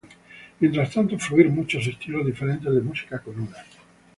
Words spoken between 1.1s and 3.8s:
fluir muchos estilos diferentes de música con una.